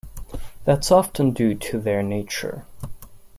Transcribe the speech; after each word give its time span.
That's 0.65 0.89
often 0.91 1.29
due 1.29 1.53
to 1.53 1.79
their 1.79 2.01
nature. 2.01 2.65